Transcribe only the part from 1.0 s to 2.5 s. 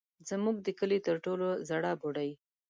تر ټولو زړه بوډۍ.